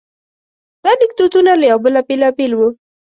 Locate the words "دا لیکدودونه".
0.83-1.51